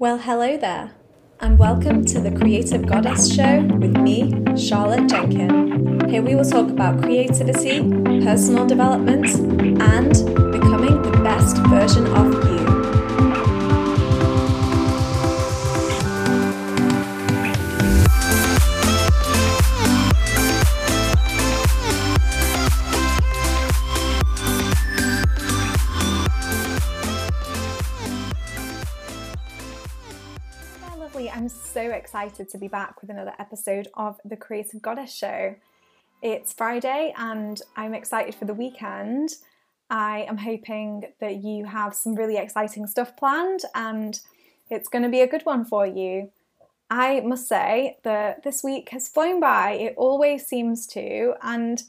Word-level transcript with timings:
Well, 0.00 0.18
hello 0.18 0.56
there, 0.56 0.92
and 1.40 1.58
welcome 1.58 2.04
to 2.04 2.20
the 2.20 2.30
Creative 2.30 2.86
Goddess 2.86 3.34
Show 3.34 3.62
with 3.62 3.96
me, 3.96 4.32
Charlotte 4.56 5.08
Jenkin. 5.08 6.08
Here 6.08 6.22
we 6.22 6.36
will 6.36 6.44
talk 6.44 6.70
about 6.70 7.02
creativity, 7.02 7.80
personal 8.22 8.64
development, 8.64 9.26
and 9.82 10.12
becoming 10.52 11.02
the 11.02 11.20
best 11.24 11.56
version 11.66 12.06
of 12.14 12.32
you. 12.48 12.77
Excited 32.18 32.48
to 32.48 32.58
be 32.58 32.66
back 32.66 33.00
with 33.00 33.10
another 33.10 33.32
episode 33.38 33.86
of 33.94 34.18
the 34.24 34.36
Creative 34.36 34.82
Goddess 34.82 35.14
Show. 35.14 35.54
It's 36.20 36.52
Friday 36.52 37.14
and 37.16 37.62
I'm 37.76 37.94
excited 37.94 38.34
for 38.34 38.44
the 38.44 38.54
weekend. 38.54 39.36
I 39.88 40.26
am 40.28 40.36
hoping 40.36 41.04
that 41.20 41.44
you 41.44 41.66
have 41.66 41.94
some 41.94 42.16
really 42.16 42.36
exciting 42.36 42.88
stuff 42.88 43.16
planned 43.16 43.60
and 43.76 44.18
it's 44.68 44.88
going 44.88 45.04
to 45.04 45.08
be 45.08 45.20
a 45.20 45.28
good 45.28 45.46
one 45.46 45.64
for 45.64 45.86
you. 45.86 46.32
I 46.90 47.20
must 47.20 47.46
say 47.46 47.98
that 48.02 48.42
this 48.42 48.64
week 48.64 48.88
has 48.88 49.08
flown 49.08 49.38
by, 49.38 49.74
it 49.74 49.94
always 49.96 50.44
seems 50.44 50.88
to, 50.88 51.34
and 51.40 51.80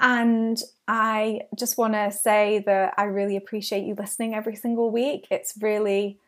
And 0.00 0.62
I 0.88 1.42
just 1.54 1.78
want 1.78 1.94
to 1.94 2.10
say 2.10 2.58
that 2.66 2.94
I 2.98 3.04
really 3.04 3.36
appreciate 3.36 3.84
you 3.84 3.94
listening 3.94 4.34
every 4.34 4.56
single 4.56 4.90
week. 4.90 5.28
It's 5.30 5.54
really 5.60 6.18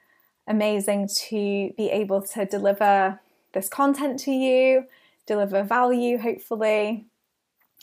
amazing 0.46 1.08
to 1.28 1.72
be 1.76 1.90
able 1.90 2.22
to 2.22 2.46
deliver 2.46 3.18
this 3.52 3.68
content 3.68 4.20
to 4.20 4.30
you, 4.30 4.84
deliver 5.26 5.64
value, 5.64 6.18
hopefully, 6.18 7.06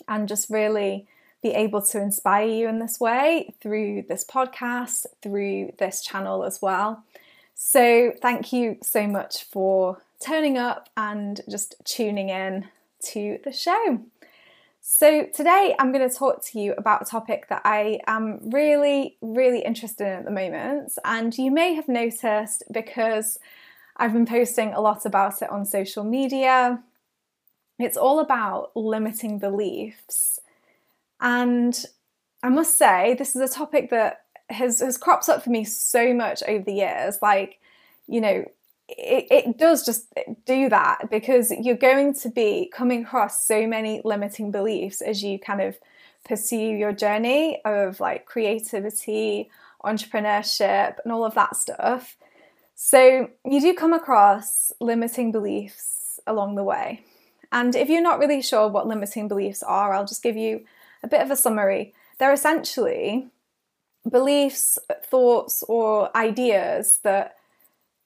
and 0.08 0.26
just 0.26 0.48
really 0.48 1.06
be 1.42 1.50
able 1.50 1.82
to 1.82 2.00
inspire 2.00 2.46
you 2.46 2.68
in 2.68 2.78
this 2.78 2.98
way 2.98 3.54
through 3.60 4.04
this 4.08 4.24
podcast, 4.24 5.06
through 5.22 5.72
this 5.78 6.02
channel 6.02 6.44
as 6.44 6.60
well. 6.60 7.04
So, 7.54 8.12
thank 8.20 8.52
you 8.52 8.76
so 8.82 9.06
much 9.06 9.44
for 9.44 10.02
turning 10.20 10.58
up 10.58 10.90
and 10.96 11.40
just 11.48 11.74
tuning 11.84 12.28
in 12.28 12.66
to 13.12 13.38
the 13.44 13.52
show. 13.52 14.00
So, 14.80 15.26
today 15.34 15.74
I'm 15.78 15.92
going 15.92 16.08
to 16.08 16.14
talk 16.14 16.44
to 16.46 16.60
you 16.60 16.74
about 16.78 17.02
a 17.02 17.04
topic 17.06 17.48
that 17.48 17.62
I 17.64 18.00
am 18.06 18.50
really, 18.50 19.16
really 19.20 19.60
interested 19.60 20.06
in 20.06 20.12
at 20.12 20.24
the 20.24 20.30
moment. 20.30 20.92
And 21.04 21.36
you 21.36 21.50
may 21.50 21.74
have 21.74 21.88
noticed 21.88 22.62
because 22.70 23.38
I've 23.96 24.12
been 24.12 24.26
posting 24.26 24.74
a 24.74 24.80
lot 24.80 25.06
about 25.06 25.42
it 25.42 25.50
on 25.50 25.64
social 25.64 26.04
media. 26.04 26.82
It's 27.78 27.96
all 27.96 28.20
about 28.20 28.76
limiting 28.76 29.38
beliefs. 29.38 30.40
And 31.20 31.84
I 32.42 32.48
must 32.48 32.78
say, 32.78 33.14
this 33.14 33.34
is 33.34 33.42
a 33.50 33.52
topic 33.52 33.90
that 33.90 34.22
has, 34.50 34.80
has 34.80 34.98
cropped 34.98 35.28
up 35.28 35.42
for 35.42 35.50
me 35.50 35.64
so 35.64 36.14
much 36.14 36.42
over 36.46 36.64
the 36.64 36.74
years. 36.74 37.18
Like, 37.22 37.58
you 38.06 38.20
know, 38.20 38.44
it, 38.88 39.26
it 39.30 39.58
does 39.58 39.84
just 39.84 40.12
do 40.44 40.68
that 40.68 41.10
because 41.10 41.50
you're 41.50 41.76
going 41.76 42.14
to 42.14 42.28
be 42.28 42.70
coming 42.72 43.02
across 43.04 43.44
so 43.44 43.66
many 43.66 44.00
limiting 44.04 44.50
beliefs 44.50 45.00
as 45.00 45.22
you 45.22 45.38
kind 45.38 45.60
of 45.60 45.76
pursue 46.24 46.56
your 46.56 46.92
journey 46.92 47.60
of 47.64 47.98
like 47.98 48.26
creativity, 48.26 49.50
entrepreneurship, 49.84 50.96
and 51.02 51.12
all 51.12 51.24
of 51.24 51.34
that 51.34 51.56
stuff. 51.56 52.16
So, 52.74 53.30
you 53.44 53.60
do 53.60 53.72
come 53.74 53.94
across 53.94 54.70
limiting 54.80 55.32
beliefs 55.32 56.20
along 56.26 56.56
the 56.56 56.64
way. 56.64 57.02
And 57.50 57.74
if 57.74 57.88
you're 57.88 58.02
not 58.02 58.18
really 58.18 58.42
sure 58.42 58.68
what 58.68 58.86
limiting 58.86 59.28
beliefs 59.28 59.62
are, 59.62 59.94
I'll 59.94 60.04
just 60.04 60.22
give 60.22 60.36
you 60.36 60.64
a 61.06 61.08
bit 61.08 61.22
of 61.22 61.30
a 61.30 61.36
summary. 61.36 61.94
They're 62.18 62.32
essentially 62.32 63.28
beliefs, 64.10 64.78
thoughts, 65.04 65.62
or 65.68 66.14
ideas 66.16 67.00
that 67.02 67.36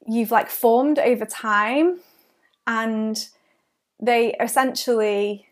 you've 0.07 0.31
like 0.31 0.49
formed 0.49 0.99
over 0.99 1.25
time 1.25 2.01
and 2.67 3.29
they 4.01 4.35
essentially 4.41 5.47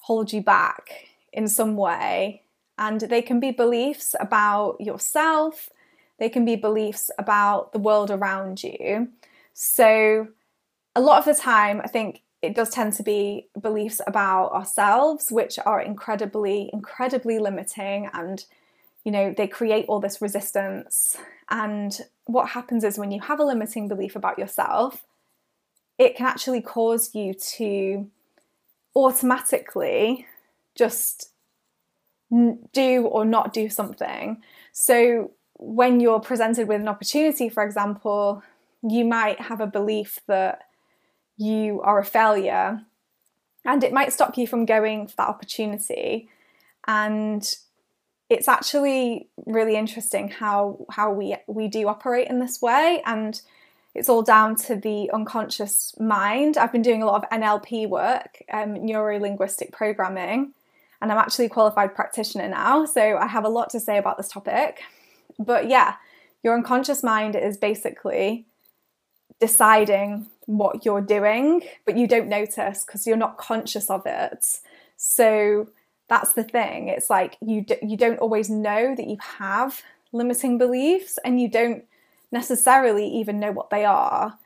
hold 0.00 0.32
you 0.32 0.42
back 0.42 1.08
in 1.32 1.46
some 1.48 1.76
way. 1.76 2.42
And 2.78 3.00
they 3.00 3.20
can 3.20 3.40
be 3.40 3.50
beliefs 3.50 4.16
about 4.18 4.80
yourself, 4.80 5.68
they 6.18 6.30
can 6.30 6.44
be 6.44 6.56
beliefs 6.56 7.10
about 7.18 7.72
the 7.72 7.78
world 7.78 8.10
around 8.10 8.62
you. 8.62 9.08
So, 9.52 10.28
a 10.96 11.00
lot 11.00 11.18
of 11.18 11.24
the 11.24 11.40
time, 11.40 11.80
I 11.84 11.88
think 11.88 12.22
it 12.42 12.54
does 12.54 12.70
tend 12.70 12.94
to 12.94 13.02
be 13.02 13.48
beliefs 13.60 14.00
about 14.06 14.52
ourselves, 14.52 15.30
which 15.30 15.58
are 15.64 15.80
incredibly, 15.80 16.70
incredibly 16.72 17.38
limiting 17.38 18.08
and 18.12 18.44
you 19.04 19.12
know, 19.12 19.34
they 19.36 19.46
create 19.46 19.86
all 19.88 20.00
this 20.00 20.20
resistance. 20.20 21.16
And 21.48 21.98
what 22.26 22.50
happens 22.50 22.84
is 22.84 22.98
when 22.98 23.10
you 23.10 23.20
have 23.20 23.40
a 23.40 23.44
limiting 23.44 23.88
belief 23.88 24.14
about 24.14 24.38
yourself, 24.38 25.04
it 25.98 26.16
can 26.16 26.26
actually 26.26 26.60
cause 26.60 27.14
you 27.14 27.34
to 27.34 28.10
automatically 28.94 30.26
just 30.74 31.30
do 32.72 33.04
or 33.04 33.24
not 33.24 33.52
do 33.52 33.68
something. 33.68 34.42
So 34.72 35.32
when 35.54 36.00
you're 36.00 36.20
presented 36.20 36.68
with 36.68 36.80
an 36.80 36.88
opportunity, 36.88 37.48
for 37.48 37.62
example, 37.62 38.42
you 38.82 39.04
might 39.04 39.40
have 39.40 39.60
a 39.60 39.66
belief 39.66 40.20
that 40.26 40.62
you 41.40 41.80
are 41.80 41.98
a 41.98 42.04
failure 42.04 42.82
and 43.64 43.82
it 43.82 43.92
might 43.92 44.12
stop 44.12 44.36
you 44.36 44.46
from 44.46 44.66
going 44.66 45.06
for 45.06 45.16
that 45.16 45.28
opportunity. 45.28 46.28
And 46.86 47.50
it's 48.28 48.46
actually 48.46 49.28
really 49.46 49.74
interesting 49.74 50.28
how 50.28 50.84
how 50.90 51.10
we 51.10 51.36
we 51.46 51.66
do 51.68 51.88
operate 51.88 52.28
in 52.28 52.38
this 52.40 52.60
way 52.60 53.02
and 53.06 53.40
it's 53.92 54.08
all 54.08 54.22
down 54.22 54.54
to 54.54 54.76
the 54.76 55.10
unconscious 55.12 55.94
mind. 55.98 56.56
I've 56.56 56.72
been 56.72 56.82
doing 56.82 57.02
a 57.02 57.06
lot 57.06 57.24
of 57.24 57.40
nlp 57.40 57.88
work 57.88 58.42
um, 58.52 58.84
neuro 58.84 59.18
linguistic 59.18 59.72
programming 59.72 60.52
and 61.02 61.10
i'm 61.10 61.18
actually 61.18 61.46
a 61.46 61.48
qualified 61.48 61.94
practitioner 61.94 62.48
now 62.48 62.84
so 62.84 63.16
i 63.16 63.26
have 63.26 63.44
a 63.44 63.48
lot 63.48 63.70
to 63.70 63.80
say 63.80 63.98
about 63.98 64.16
this 64.16 64.28
topic. 64.28 64.82
But 65.38 65.68
yeah 65.68 65.96
your 66.44 66.54
unconscious 66.54 67.02
mind 67.02 67.34
is 67.34 67.56
basically 67.56 68.46
deciding 69.40 70.26
what 70.56 70.84
you're 70.84 71.00
doing, 71.00 71.62
but 71.84 71.96
you 71.96 72.06
don't 72.06 72.28
notice 72.28 72.84
because 72.84 73.06
you're 73.06 73.16
not 73.16 73.38
conscious 73.38 73.90
of 73.90 74.02
it. 74.06 74.60
So 74.96 75.68
that's 76.08 76.32
the 76.32 76.44
thing. 76.44 76.88
It's 76.88 77.08
like 77.08 77.36
you 77.40 77.62
d- 77.62 77.78
you 77.82 77.96
don't 77.96 78.18
always 78.18 78.50
know 78.50 78.94
that 78.94 79.06
you 79.06 79.16
have 79.38 79.82
limiting 80.12 80.58
beliefs, 80.58 81.18
and 81.24 81.40
you 81.40 81.48
don't 81.48 81.84
necessarily 82.32 83.06
even 83.06 83.40
know 83.40 83.52
what 83.52 83.70
they 83.70 83.84
are. 83.84 84.38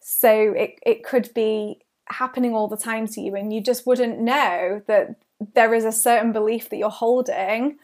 So 0.00 0.30
it 0.30 0.78
it 0.84 1.04
could 1.04 1.32
be 1.34 1.80
happening 2.08 2.54
all 2.54 2.68
the 2.68 2.76
time 2.76 3.06
to 3.08 3.20
you, 3.20 3.34
and 3.34 3.52
you 3.52 3.60
just 3.60 3.86
wouldn't 3.86 4.20
know 4.20 4.82
that 4.86 5.16
there 5.54 5.74
is 5.74 5.84
a 5.84 5.92
certain 5.92 6.32
belief 6.32 6.68
that 6.68 6.76
you're 6.76 6.90
holding 6.90 7.78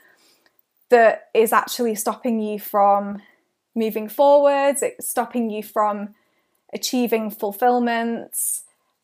that 0.90 1.30
is 1.34 1.52
actually 1.52 1.94
stopping 1.94 2.38
you 2.40 2.58
from 2.58 3.22
moving 3.74 4.08
forwards. 4.08 4.82
It's 4.82 5.08
stopping 5.08 5.50
you 5.50 5.62
from 5.62 6.14
achieving 6.72 7.30
fulfillment. 7.30 8.34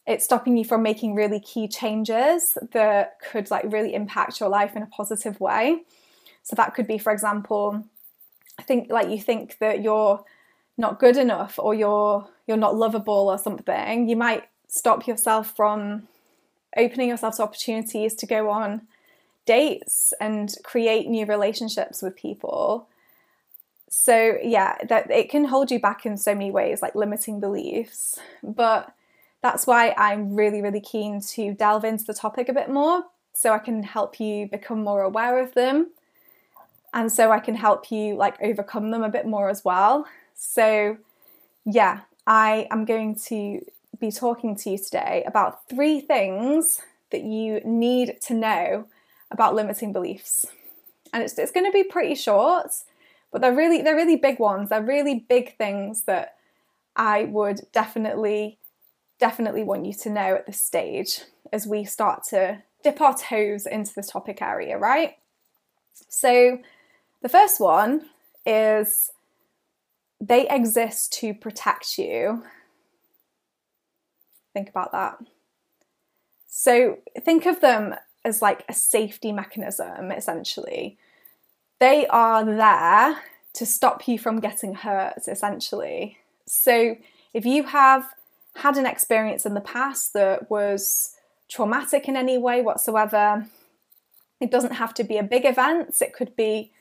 It's 0.06 0.24
stopping 0.24 0.56
you 0.56 0.64
from 0.64 0.82
making 0.82 1.14
really 1.14 1.40
key 1.40 1.68
changes 1.68 2.56
that 2.72 3.18
could 3.20 3.50
like 3.50 3.64
really 3.70 3.94
impact 3.94 4.40
your 4.40 4.48
life 4.48 4.74
in 4.74 4.82
a 4.82 4.86
positive 4.86 5.38
way. 5.40 5.82
So 6.42 6.56
that 6.56 6.74
could 6.74 6.86
be, 6.86 6.98
for 6.98 7.12
example, 7.12 7.84
I 8.58 8.62
think 8.62 8.90
like 8.90 9.10
you 9.10 9.20
think 9.20 9.58
that 9.58 9.82
you're 9.82 10.24
not 10.76 10.98
good 10.98 11.16
enough 11.16 11.58
or 11.58 11.74
you're 11.74 12.26
you're 12.46 12.56
not 12.56 12.76
lovable 12.76 13.28
or 13.28 13.38
something. 13.38 14.08
You 14.08 14.16
might 14.16 14.44
stop 14.68 15.06
yourself 15.06 15.54
from 15.54 16.08
opening 16.76 17.08
yourself 17.08 17.36
to 17.36 17.42
opportunities 17.42 18.14
to 18.14 18.26
go 18.26 18.50
on 18.50 18.82
dates 19.44 20.12
and 20.20 20.54
create 20.62 21.08
new 21.08 21.26
relationships 21.26 22.02
with 22.02 22.16
people 22.16 22.88
so 23.88 24.36
yeah 24.42 24.76
that 24.88 25.10
it 25.10 25.30
can 25.30 25.44
hold 25.46 25.70
you 25.70 25.80
back 25.80 26.04
in 26.06 26.16
so 26.16 26.34
many 26.34 26.50
ways 26.50 26.82
like 26.82 26.94
limiting 26.94 27.40
beliefs 27.40 28.18
but 28.42 28.92
that's 29.42 29.66
why 29.66 29.94
i'm 29.96 30.34
really 30.34 30.60
really 30.62 30.80
keen 30.80 31.20
to 31.20 31.54
delve 31.54 31.84
into 31.84 32.04
the 32.04 32.14
topic 32.14 32.48
a 32.48 32.52
bit 32.52 32.68
more 32.68 33.02
so 33.32 33.52
i 33.52 33.58
can 33.58 33.82
help 33.82 34.20
you 34.20 34.46
become 34.48 34.82
more 34.84 35.02
aware 35.02 35.38
of 35.42 35.54
them 35.54 35.88
And 36.94 37.12
so 37.12 37.30
I 37.30 37.40
can 37.40 37.54
help 37.54 37.90
you 37.90 38.16
like 38.16 38.36
overcome 38.42 38.90
them 38.90 39.02
a 39.02 39.10
bit 39.10 39.26
more 39.26 39.50
as 39.50 39.64
well. 39.64 40.06
So, 40.34 40.96
yeah, 41.64 42.00
I 42.26 42.66
am 42.70 42.84
going 42.84 43.14
to 43.26 43.60
be 44.00 44.10
talking 44.10 44.56
to 44.56 44.70
you 44.70 44.78
today 44.78 45.22
about 45.26 45.68
three 45.68 46.00
things 46.00 46.80
that 47.10 47.22
you 47.22 47.60
need 47.64 48.20
to 48.22 48.34
know 48.34 48.86
about 49.30 49.54
limiting 49.54 49.92
beliefs. 49.92 50.46
And 51.12 51.22
it's, 51.22 51.38
it's 51.38 51.52
going 51.52 51.66
to 51.66 51.72
be 51.72 51.84
pretty 51.84 52.14
short, 52.14 52.70
but 53.32 53.40
they're 53.40 53.54
really 53.54 53.82
they're 53.82 53.96
really 53.96 54.16
big 54.16 54.38
ones. 54.38 54.70
They're 54.70 54.82
really 54.82 55.26
big 55.28 55.56
things 55.56 56.02
that 56.04 56.36
I 56.96 57.24
would 57.24 57.60
definitely 57.72 58.58
definitely 59.18 59.64
want 59.64 59.86
you 59.86 59.92
to 59.92 60.10
know 60.10 60.34
at 60.36 60.46
this 60.46 60.60
stage 60.60 61.20
as 61.52 61.66
we 61.66 61.84
start 61.84 62.22
to 62.24 62.62
dip 62.82 63.00
our 63.00 63.16
toes 63.16 63.66
into 63.66 63.94
the 63.94 64.02
topic 64.02 64.40
area, 64.40 64.78
right? 64.78 65.16
So, 66.08 66.58
the 67.22 67.28
first 67.28 67.60
one 67.60 68.06
is 68.46 69.10
they 70.20 70.48
exist 70.48 71.12
to 71.14 71.34
protect 71.34 71.98
you. 71.98 72.44
Think 74.52 74.68
about 74.68 74.92
that. 74.92 75.18
So, 76.46 76.98
think 77.20 77.46
of 77.46 77.60
them 77.60 77.94
as 78.24 78.42
like 78.42 78.64
a 78.68 78.74
safety 78.74 79.32
mechanism, 79.32 80.12
essentially. 80.12 80.98
They 81.80 82.06
are 82.08 82.44
there 82.44 83.18
to 83.54 83.66
stop 83.66 84.08
you 84.08 84.18
from 84.18 84.40
getting 84.40 84.74
hurt, 84.74 85.28
essentially. 85.28 86.18
So, 86.46 86.96
if 87.32 87.44
you 87.44 87.64
have 87.64 88.14
had 88.56 88.76
an 88.76 88.86
experience 88.86 89.46
in 89.46 89.54
the 89.54 89.60
past 89.60 90.12
that 90.14 90.50
was 90.50 91.14
traumatic 91.48 92.08
in 92.08 92.16
any 92.16 92.38
way 92.38 92.62
whatsoever, 92.62 93.46
it 94.40 94.50
doesn't 94.50 94.74
have 94.74 94.94
to 94.94 95.04
be 95.04 95.18
a 95.18 95.22
big 95.22 95.44
event. 95.44 95.94
It 96.00 96.12
could 96.12 96.34
be 96.36 96.72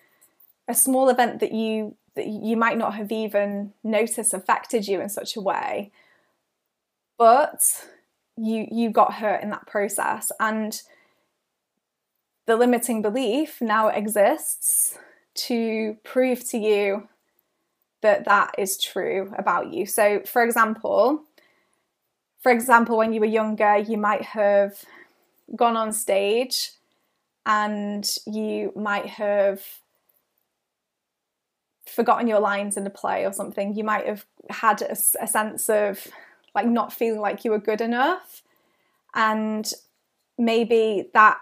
a 0.68 0.76
small 0.76 1.10
event 1.10 1.40
that 1.40 1.52
you 1.52 1.96
that 2.16 2.28
you 2.28 2.58
might 2.58 2.80
not 2.80 2.96
have 2.96 3.12
even 3.12 3.74
noticed 3.84 4.34
affected 4.34 4.88
you 4.88 5.00
in 5.00 5.10
such 5.10 5.36
a 5.36 5.42
way. 5.42 5.92
But 7.18 7.86
you 8.36 8.68
you 8.72 8.90
got 8.90 9.16
hurt 9.16 9.42
in 9.42 9.50
that 9.52 9.68
process 9.68 10.32
and 10.40 10.82
the 12.48 12.56
limiting 12.56 13.02
belief 13.02 13.62
now 13.62 13.90
exists 13.90 14.98
to 15.36 15.98
prove 16.04 16.48
to 16.50 16.58
you 16.58 17.08
that 18.02 18.26
that 18.26 18.56
is 18.58 18.82
true 18.82 19.34
about 19.38 19.72
you. 19.72 19.86
So 19.86 20.22
for 20.26 20.44
example, 20.44 21.24
for 22.42 22.52
example, 22.52 22.98
when 22.98 23.14
you 23.14 23.20
were 23.20 23.28
younger, 23.28 23.78
you 23.78 23.98
might 23.98 24.24
have 24.24 24.84
gone 25.56 25.76
on 25.76 25.92
stage 25.92 26.72
and 27.46 28.10
you 28.26 28.72
might 28.76 29.08
have 29.08 29.62
forgotten 31.86 32.28
your 32.28 32.40
lines 32.40 32.78
in 32.78 32.88
a 32.88 32.90
play 32.90 33.26
or 33.26 33.34
something. 33.34 33.76
You 33.76 33.84
might 33.84 34.06
have 34.06 34.26
had 34.50 34.82
a, 34.82 34.94
a 35.22 35.28
sense 35.28 35.70
of 35.70 36.08
like 36.56 36.66
not 36.66 36.94
feeling 36.94 37.20
like 37.20 37.44
you 37.44 37.52
were 37.52 37.60
good 37.60 37.82
enough. 37.82 38.42
And 39.14 39.70
maybe 40.38 41.10
that 41.14 41.40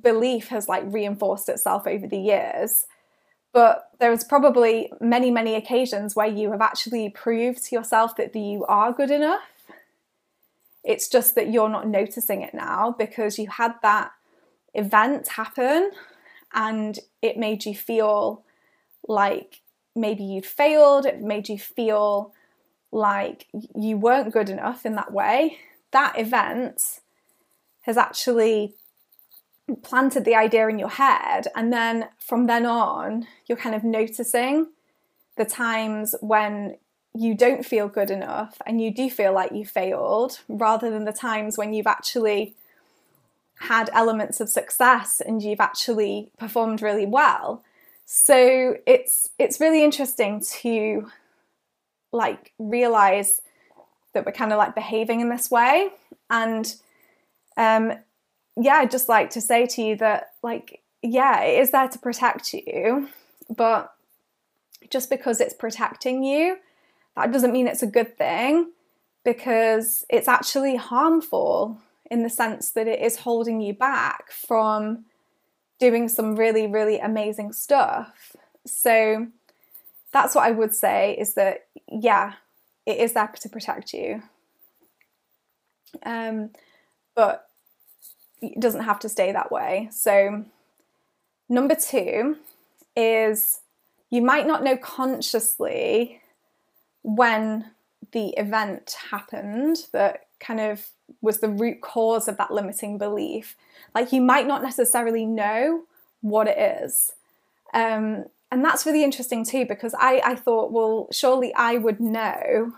belief 0.00 0.48
has 0.48 0.68
like 0.68 0.84
reinforced 0.86 1.48
itself 1.48 1.86
over 1.86 2.06
the 2.06 2.18
years. 2.18 2.86
But 3.52 3.90
there 4.00 4.10
was 4.10 4.24
probably 4.24 4.90
many, 5.00 5.30
many 5.30 5.54
occasions 5.54 6.16
where 6.16 6.26
you 6.26 6.52
have 6.52 6.62
actually 6.62 7.10
proved 7.10 7.64
to 7.64 7.76
yourself 7.76 8.16
that 8.16 8.34
you 8.34 8.64
are 8.64 8.92
good 8.92 9.10
enough 9.10 9.42
it's 10.84 11.08
just 11.08 11.34
that 11.34 11.50
you're 11.52 11.68
not 11.68 11.86
noticing 11.86 12.42
it 12.42 12.54
now 12.54 12.94
because 12.98 13.38
you 13.38 13.48
had 13.48 13.74
that 13.82 14.12
event 14.74 15.28
happen 15.28 15.90
and 16.52 16.98
it 17.20 17.36
made 17.36 17.64
you 17.64 17.74
feel 17.74 18.44
like 19.06 19.60
maybe 19.94 20.24
you'd 20.24 20.46
failed, 20.46 21.06
it 21.06 21.20
made 21.20 21.48
you 21.48 21.58
feel 21.58 22.32
like 22.90 23.46
you 23.74 23.96
weren't 23.96 24.32
good 24.32 24.50
enough 24.50 24.84
in 24.84 24.96
that 24.96 25.12
way. 25.12 25.58
That 25.92 26.18
event 26.18 27.00
has 27.82 27.96
actually 27.96 28.74
planted 29.82 30.24
the 30.24 30.34
idea 30.34 30.68
in 30.68 30.78
your 30.78 30.90
head, 30.90 31.46
and 31.54 31.72
then 31.72 32.08
from 32.18 32.46
then 32.46 32.66
on, 32.66 33.26
you're 33.46 33.58
kind 33.58 33.74
of 33.74 33.84
noticing 33.84 34.68
the 35.36 35.44
times 35.44 36.14
when 36.20 36.76
you 37.14 37.34
don't 37.34 37.64
feel 37.64 37.88
good 37.88 38.10
enough 38.10 38.60
and 38.66 38.80
you 38.80 38.92
do 38.92 39.10
feel 39.10 39.32
like 39.32 39.52
you 39.52 39.66
failed 39.66 40.40
rather 40.48 40.90
than 40.90 41.04
the 41.04 41.12
times 41.12 41.58
when 41.58 41.72
you've 41.72 41.86
actually 41.86 42.54
had 43.60 43.90
elements 43.92 44.40
of 44.40 44.48
success 44.48 45.20
and 45.20 45.42
you've 45.42 45.60
actually 45.60 46.30
performed 46.38 46.82
really 46.82 47.06
well. 47.06 47.62
So 48.04 48.76
it's 48.86 49.30
it's 49.38 49.60
really 49.60 49.84
interesting 49.84 50.42
to 50.60 51.10
like 52.12 52.52
realize 52.58 53.40
that 54.14 54.26
we're 54.26 54.32
kind 54.32 54.52
of 54.52 54.58
like 54.58 54.74
behaving 54.74 55.20
in 55.20 55.28
this 55.28 55.50
way. 55.50 55.90
And 56.28 56.74
um 57.56 57.92
yeah 58.60 58.76
i'd 58.76 58.90
just 58.90 59.08
like 59.08 59.30
to 59.30 59.40
say 59.40 59.66
to 59.66 59.82
you 59.82 59.96
that 59.96 60.30
like 60.42 60.82
yeah 61.02 61.42
it 61.42 61.60
is 61.60 61.70
there 61.70 61.88
to 61.88 61.98
protect 61.98 62.52
you 62.52 63.08
but 63.54 63.92
just 64.90 65.10
because 65.10 65.40
it's 65.40 65.54
protecting 65.54 66.22
you 66.22 66.56
that 67.16 67.32
doesn't 67.32 67.52
mean 67.52 67.66
it's 67.66 67.82
a 67.82 67.86
good 67.86 68.16
thing 68.16 68.70
because 69.24 70.04
it's 70.08 70.28
actually 70.28 70.76
harmful 70.76 71.78
in 72.10 72.22
the 72.22 72.30
sense 72.30 72.70
that 72.70 72.88
it 72.88 73.00
is 73.00 73.16
holding 73.16 73.60
you 73.60 73.72
back 73.72 74.30
from 74.30 75.04
doing 75.78 76.08
some 76.08 76.36
really, 76.36 76.66
really 76.66 76.98
amazing 76.98 77.52
stuff. 77.52 78.36
So 78.66 79.26
that's 80.12 80.34
what 80.34 80.44
I 80.44 80.50
would 80.50 80.74
say 80.74 81.16
is 81.18 81.34
that, 81.34 81.66
yeah, 81.90 82.34
it 82.86 82.98
is 82.98 83.14
there 83.14 83.32
to 83.40 83.48
protect 83.48 83.92
you. 83.92 84.22
Um, 86.04 86.50
but 87.14 87.48
it 88.42 88.60
doesn't 88.60 88.84
have 88.84 88.98
to 89.00 89.08
stay 89.08 89.32
that 89.32 89.50
way. 89.50 89.88
So, 89.92 90.44
number 91.48 91.74
two 91.74 92.36
is 92.96 93.60
you 94.10 94.22
might 94.22 94.46
not 94.46 94.62
know 94.62 94.76
consciously 94.76 96.20
when 97.02 97.70
the 98.12 98.28
event 98.30 98.96
happened 99.10 99.78
that 99.92 100.26
kind 100.38 100.60
of 100.60 100.88
was 101.20 101.40
the 101.40 101.48
root 101.48 101.80
cause 101.80 102.28
of 102.28 102.36
that 102.36 102.50
limiting 102.50 102.98
belief. 102.98 103.56
Like 103.94 104.12
you 104.12 104.20
might 104.20 104.46
not 104.46 104.62
necessarily 104.62 105.24
know 105.24 105.84
what 106.20 106.48
it 106.48 106.58
is. 106.82 107.12
Um, 107.72 108.26
and 108.50 108.64
that's 108.64 108.84
really 108.84 109.02
interesting 109.02 109.44
too, 109.44 109.64
because 109.66 109.94
I, 109.98 110.20
I 110.24 110.34
thought, 110.34 110.72
well, 110.72 111.08
surely 111.10 111.54
I 111.54 111.78
would 111.78 112.00
know 112.00 112.72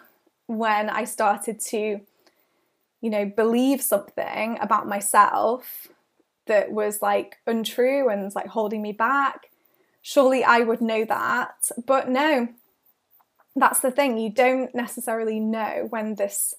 when 0.47 0.89
I 0.89 1.05
started 1.05 1.59
to, 1.61 2.01
you 3.05 3.11
know, 3.11 3.27
believe 3.27 3.83
something 3.83 4.57
about 4.63 4.89
myself 4.89 5.89
that 6.47 6.73
was 6.73 7.03
like 7.03 7.37
untrue 7.47 8.09
and 8.09 8.35
like 8.35 8.47
holding 8.47 8.81
me 8.81 8.93
back. 8.93 9.51
Surely 10.01 10.43
I 10.43 10.61
would 10.61 10.81
know 10.81 11.05
that. 11.05 11.71
But 11.85 12.09
no, 12.09 12.49
that's 13.55 13.81
the 13.81 13.91
thing, 13.91 14.17
you 14.17 14.31
don't 14.31 14.75
necessarily 14.75 15.39
know 15.39 15.87
when 15.91 16.15
this 16.15 16.55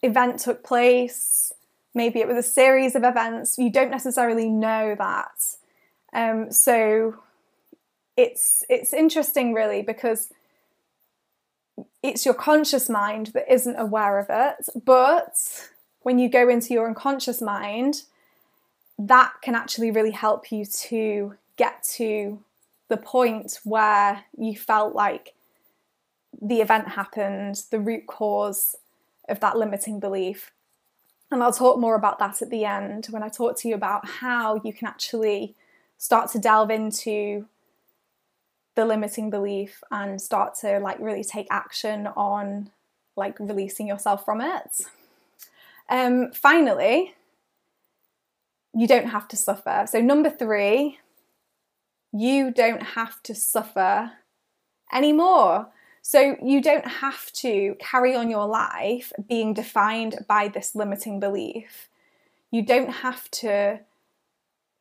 event 0.00 0.38
took 0.38 0.62
place. 0.62 1.52
Maybe 1.92 2.20
it 2.20 2.28
was 2.28 2.36
a 2.38 2.48
series 2.48 2.94
of 2.94 3.02
events. 3.02 3.58
You 3.58 3.72
don't 3.72 3.90
necessarily 3.90 4.48
know 4.48 4.94
that. 4.96 5.56
Um, 6.12 6.52
so 6.52 7.16
it's 8.16 8.62
it's 8.68 8.92
interesting 8.92 9.54
really 9.54 9.82
because 9.82 10.28
it's 12.02 12.24
your 12.24 12.34
conscious 12.34 12.88
mind 12.88 13.28
that 13.28 13.52
isn't 13.52 13.76
aware 13.76 14.18
of 14.18 14.26
it, 14.28 14.68
but 14.84 15.68
when 16.02 16.18
you 16.18 16.28
go 16.28 16.48
into 16.48 16.74
your 16.74 16.88
unconscious 16.88 17.40
mind, 17.40 18.02
that 18.98 19.32
can 19.42 19.54
actually 19.54 19.90
really 19.90 20.10
help 20.10 20.50
you 20.50 20.64
to 20.64 21.34
get 21.56 21.82
to 21.82 22.42
the 22.88 22.96
point 22.96 23.60
where 23.64 24.24
you 24.36 24.56
felt 24.56 24.94
like 24.94 25.34
the 26.40 26.60
event 26.60 26.88
happened, 26.88 27.62
the 27.70 27.80
root 27.80 28.06
cause 28.06 28.74
of 29.28 29.40
that 29.40 29.56
limiting 29.56 30.00
belief. 30.00 30.50
And 31.30 31.42
I'll 31.42 31.52
talk 31.52 31.78
more 31.78 31.94
about 31.94 32.18
that 32.18 32.42
at 32.42 32.50
the 32.50 32.64
end 32.64 33.06
when 33.10 33.22
I 33.22 33.28
talk 33.28 33.56
to 33.58 33.68
you 33.68 33.74
about 33.74 34.06
how 34.06 34.60
you 34.64 34.72
can 34.72 34.88
actually 34.88 35.54
start 35.98 36.30
to 36.32 36.38
delve 36.38 36.70
into 36.70 37.46
the 38.74 38.84
limiting 38.84 39.30
belief 39.30 39.82
and 39.90 40.20
start 40.20 40.54
to 40.60 40.78
like 40.80 40.98
really 40.98 41.24
take 41.24 41.46
action 41.50 42.06
on 42.08 42.70
like 43.16 43.38
releasing 43.38 43.86
yourself 43.86 44.24
from 44.24 44.40
it. 44.40 44.80
Um, 45.88 46.32
finally, 46.32 47.14
you 48.74 48.86
don't 48.86 49.08
have 49.08 49.28
to 49.28 49.36
suffer. 49.36 49.84
So, 49.86 50.00
number 50.00 50.30
three, 50.30 50.98
you 52.12 52.50
don't 52.50 52.82
have 52.82 53.22
to 53.24 53.34
suffer 53.34 54.12
anymore. 54.92 55.68
So 56.02 56.36
you 56.42 56.60
don't 56.60 56.86
have 56.86 57.32
to 57.34 57.76
carry 57.78 58.14
on 58.14 58.28
your 58.28 58.46
life 58.46 59.12
being 59.28 59.54
defined 59.54 60.24
by 60.28 60.48
this 60.48 60.74
limiting 60.74 61.20
belief. 61.20 61.88
You 62.50 62.62
don't 62.62 62.90
have 62.90 63.30
to 63.30 63.80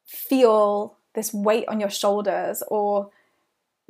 feel 0.06 0.98
this 1.14 1.34
weight 1.34 1.66
on 1.68 1.80
your 1.80 1.90
shoulders 1.90 2.64
or 2.68 3.12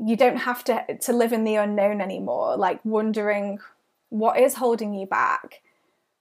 you 0.04 0.16
don't 0.16 0.38
have 0.38 0.64
to 0.64 0.98
to 0.98 1.14
live 1.14 1.32
in 1.32 1.44
the 1.44 1.56
unknown 1.56 2.02
anymore 2.02 2.58
like 2.58 2.84
wondering 2.84 3.60
what 4.10 4.38
is 4.38 4.56
holding 4.56 4.94
you 4.94 5.06
back. 5.06 5.62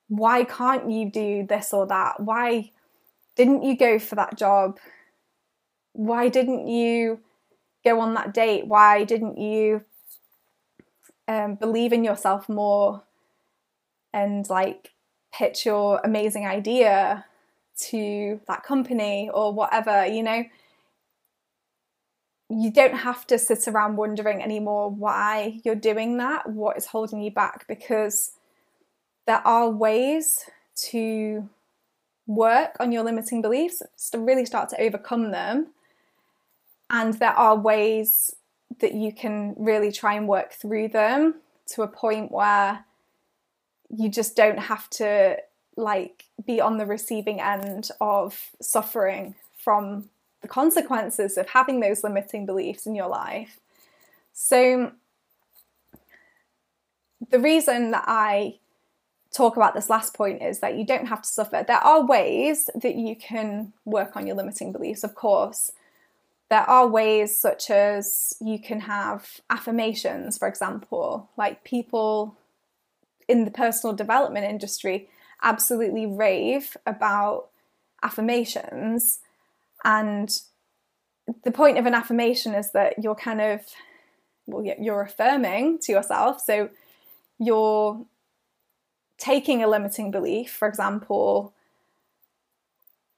Why 0.08 0.44
can't 0.44 0.90
you 0.90 1.10
do 1.10 1.46
this 1.46 1.72
or 1.72 1.86
that? 1.88 2.20
Why 2.20 2.70
didn't 3.36 3.62
you 3.62 3.76
go 3.76 3.98
for 3.98 4.14
that 4.14 4.36
job? 4.36 4.78
Why 5.92 6.28
didn't 6.28 6.68
you 6.68 7.20
go 7.84 8.00
on 8.00 8.14
that 8.14 8.32
date? 8.32 8.66
Why 8.66 9.04
didn't 9.04 9.38
you 9.38 9.84
um, 11.26 11.56
believe 11.56 11.92
in 11.92 12.04
yourself 12.04 12.48
more 12.48 13.02
and 14.12 14.48
like 14.48 14.92
pitch 15.32 15.66
your 15.66 16.00
amazing 16.04 16.46
idea 16.46 17.24
to 17.76 18.40
that 18.46 18.62
company 18.62 19.30
or 19.32 19.52
whatever 19.52 20.06
you 20.06 20.22
know 20.22 20.44
you 22.50 22.70
don't 22.72 22.96
have 22.96 23.26
to 23.28 23.38
sit 23.38 23.68
around 23.68 23.96
wondering 23.96 24.42
anymore 24.42 24.90
why 24.90 25.60
you're 25.64 25.76
doing 25.76 26.16
that, 26.18 26.48
what 26.50 26.76
is 26.76 26.86
holding 26.86 27.22
you 27.22 27.30
back, 27.30 27.66
because 27.68 28.32
there 29.26 29.46
are 29.46 29.70
ways 29.70 30.44
to 30.74 31.48
work 32.26 32.76
on 32.80 32.90
your 32.90 33.04
limiting 33.04 33.40
beliefs, 33.40 33.82
to 34.10 34.18
really 34.18 34.44
start 34.44 34.68
to 34.70 34.80
overcome 34.80 35.30
them. 35.30 35.68
And 36.90 37.14
there 37.14 37.30
are 37.30 37.56
ways 37.56 38.34
that 38.80 38.94
you 38.94 39.12
can 39.12 39.54
really 39.56 39.92
try 39.92 40.14
and 40.14 40.26
work 40.26 40.52
through 40.52 40.88
them 40.88 41.36
to 41.66 41.82
a 41.82 41.88
point 41.88 42.32
where 42.32 42.84
you 43.96 44.08
just 44.08 44.34
don't 44.34 44.58
have 44.58 44.90
to 44.90 45.36
like 45.76 46.24
be 46.44 46.60
on 46.60 46.78
the 46.78 46.86
receiving 46.86 47.40
end 47.40 47.90
of 48.00 48.50
suffering 48.60 49.36
from 49.56 50.08
the 50.42 50.48
consequences 50.48 51.36
of 51.36 51.48
having 51.50 51.80
those 51.80 52.02
limiting 52.02 52.46
beliefs 52.46 52.86
in 52.86 52.94
your 52.94 53.08
life. 53.08 53.60
So, 54.32 54.92
the 57.30 57.38
reason 57.38 57.90
that 57.90 58.04
I 58.06 58.58
talk 59.32 59.56
about 59.56 59.74
this 59.74 59.90
last 59.90 60.14
point 60.14 60.42
is 60.42 60.60
that 60.60 60.76
you 60.76 60.84
don't 60.84 61.06
have 61.06 61.22
to 61.22 61.28
suffer. 61.28 61.64
There 61.66 61.76
are 61.76 62.04
ways 62.04 62.68
that 62.74 62.96
you 62.96 63.14
can 63.14 63.72
work 63.84 64.16
on 64.16 64.26
your 64.26 64.36
limiting 64.36 64.72
beliefs, 64.72 65.04
of 65.04 65.14
course. 65.14 65.70
There 66.48 66.68
are 66.68 66.88
ways 66.88 67.36
such 67.36 67.70
as 67.70 68.34
you 68.40 68.58
can 68.58 68.80
have 68.80 69.40
affirmations, 69.50 70.36
for 70.36 70.48
example, 70.48 71.28
like 71.36 71.62
people 71.62 72.36
in 73.28 73.44
the 73.44 73.52
personal 73.52 73.94
development 73.94 74.46
industry 74.46 75.08
absolutely 75.42 76.06
rave 76.06 76.76
about 76.84 77.50
affirmations 78.02 79.20
and 79.84 80.40
the 81.44 81.50
point 81.50 81.78
of 81.78 81.86
an 81.86 81.94
affirmation 81.94 82.54
is 82.54 82.72
that 82.72 83.02
you're 83.02 83.14
kind 83.14 83.40
of, 83.40 83.60
well, 84.46 84.64
you're 84.78 85.02
affirming 85.02 85.78
to 85.80 85.92
yourself. 85.92 86.40
So 86.40 86.70
you're 87.38 88.04
taking 89.18 89.62
a 89.62 89.68
limiting 89.68 90.10
belief, 90.10 90.52
for 90.52 90.66
example, 90.66 91.52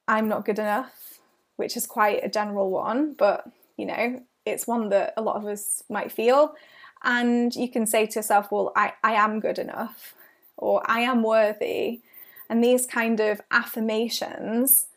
I'm 0.07 0.27
not 0.27 0.45
good 0.45 0.59
enough, 0.59 1.19
which 1.55 1.77
is 1.77 1.87
quite 1.87 2.23
a 2.23 2.29
general 2.29 2.69
one, 2.69 3.13
but 3.13 3.49
you 3.77 3.85
know, 3.85 4.21
it's 4.45 4.67
one 4.67 4.89
that 4.89 5.13
a 5.17 5.21
lot 5.21 5.37
of 5.37 5.45
us 5.45 5.81
might 5.89 6.11
feel. 6.11 6.55
And 7.03 7.55
you 7.55 7.69
can 7.69 7.85
say 7.85 8.05
to 8.05 8.19
yourself, 8.19 8.51
well, 8.51 8.71
I, 8.75 8.93
I 9.03 9.13
am 9.13 9.39
good 9.39 9.59
enough, 9.59 10.13
or 10.57 10.81
I 10.85 10.99
am 11.01 11.23
worthy. 11.23 12.01
And 12.49 12.63
these 12.63 12.85
kind 12.85 13.19
of 13.19 13.41
affirmations 13.51 14.87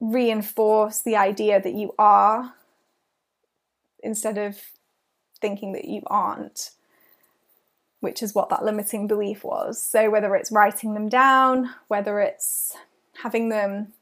reinforce 0.00 1.00
the 1.00 1.16
idea 1.16 1.60
that 1.60 1.74
you 1.74 1.94
are 1.98 2.54
instead 4.02 4.38
of 4.38 4.60
thinking 5.40 5.72
that 5.72 5.86
you 5.86 6.02
aren't, 6.06 6.70
which 8.00 8.22
is 8.22 8.34
what 8.34 8.48
that 8.48 8.64
limiting 8.64 9.06
belief 9.06 9.44
was. 9.44 9.82
So, 9.82 10.10
whether 10.10 10.34
it's 10.34 10.52
writing 10.52 10.94
them 10.94 11.08
down, 11.08 11.70
whether 11.88 12.20
it's 12.20 12.76
having 13.22 13.48
them 13.48 13.92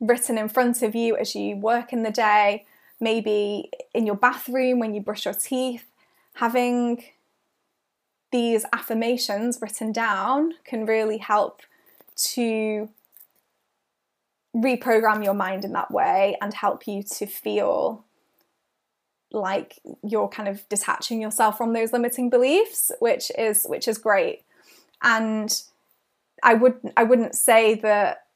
written 0.00 0.38
in 0.38 0.48
front 0.48 0.82
of 0.82 0.94
you 0.94 1.16
as 1.16 1.34
you 1.34 1.56
work 1.56 1.92
in 1.92 2.02
the 2.02 2.10
day, 2.10 2.64
maybe 3.00 3.70
in 3.94 4.06
your 4.06 4.16
bathroom 4.16 4.78
when 4.78 4.94
you 4.94 5.00
brush 5.00 5.24
your 5.24 5.34
teeth, 5.34 5.84
having 6.34 7.04
these 8.30 8.64
affirmations 8.72 9.58
written 9.60 9.92
down 9.92 10.54
can 10.64 10.84
really 10.84 11.18
help 11.18 11.62
to 12.16 12.88
reprogram 14.56 15.24
your 15.24 15.34
mind 15.34 15.64
in 15.64 15.72
that 15.72 15.90
way 15.90 16.36
and 16.40 16.54
help 16.54 16.86
you 16.86 17.02
to 17.02 17.26
feel 17.26 18.04
like 19.30 19.78
you're 20.02 20.28
kind 20.28 20.48
of 20.48 20.66
detaching 20.68 21.20
yourself 21.20 21.58
from 21.58 21.72
those 21.74 21.92
limiting 21.92 22.30
beliefs 22.30 22.90
which 22.98 23.30
is 23.36 23.64
which 23.68 23.86
is 23.86 23.98
great. 23.98 24.44
And 25.02 25.62
i 26.42 26.54
would 26.54 26.78
i 26.96 27.02
wouldn't 27.02 27.34
say 27.34 27.74
that 27.74 28.26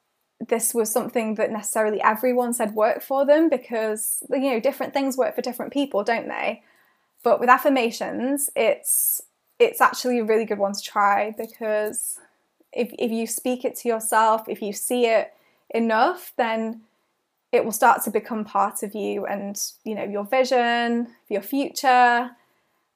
this 0.48 0.74
was 0.74 0.90
something 0.90 1.36
that 1.36 1.52
necessarily 1.52 2.00
everyone 2.02 2.52
said 2.52 2.74
worked 2.74 3.02
for 3.02 3.24
them 3.24 3.48
because 3.48 4.22
you 4.30 4.50
know 4.50 4.60
different 4.60 4.92
things 4.92 5.16
work 5.16 5.34
for 5.34 5.42
different 5.42 5.72
people 5.72 6.04
don't 6.04 6.28
they? 6.28 6.62
But 7.22 7.40
with 7.40 7.48
affirmations 7.48 8.50
it's 8.54 9.22
it's 9.58 9.80
actually 9.80 10.18
a 10.18 10.24
really 10.24 10.44
good 10.44 10.58
one 10.58 10.72
to 10.72 10.82
try 10.82 11.34
because 11.38 12.18
if, 12.72 12.90
if 12.98 13.10
you 13.12 13.26
speak 13.26 13.64
it 13.64 13.76
to 13.76 13.88
yourself 13.88 14.48
if 14.48 14.60
you 14.60 14.72
see 14.72 15.06
it 15.06 15.32
enough, 15.74 16.32
then 16.36 16.82
it 17.52 17.64
will 17.64 17.72
start 17.72 18.02
to 18.02 18.10
become 18.10 18.44
part 18.44 18.82
of 18.82 18.94
you 18.94 19.26
and 19.26 19.60
you 19.84 19.94
know 19.94 20.04
your 20.04 20.24
vision, 20.24 21.08
your 21.28 21.42
future, 21.42 22.30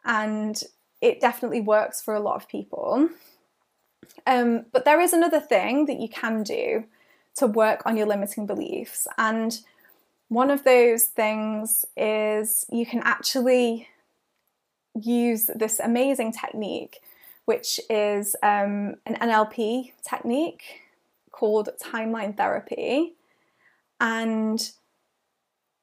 and 0.04 0.62
it 1.00 1.20
definitely 1.20 1.60
works 1.60 2.00
for 2.00 2.14
a 2.14 2.20
lot 2.20 2.36
of 2.36 2.48
people. 2.48 3.10
Um, 4.26 4.66
but 4.72 4.84
there 4.84 5.00
is 5.00 5.12
another 5.12 5.40
thing 5.40 5.86
that 5.86 6.00
you 6.00 6.08
can 6.08 6.42
do 6.42 6.84
to 7.36 7.46
work 7.46 7.82
on 7.84 7.96
your 7.96 8.06
limiting 8.06 8.46
beliefs, 8.46 9.06
and 9.18 9.60
one 10.28 10.50
of 10.50 10.64
those 10.64 11.04
things 11.04 11.84
is 11.96 12.64
you 12.70 12.86
can 12.86 13.00
actually 13.04 13.88
use 15.00 15.50
this 15.54 15.78
amazing 15.78 16.32
technique, 16.32 17.00
which 17.44 17.78
is 17.90 18.34
um, 18.42 18.96
an 19.04 19.16
NLP 19.20 19.92
technique 20.02 20.80
called 21.36 21.68
timeline 21.82 22.34
therapy. 22.34 23.14
And 24.00 24.58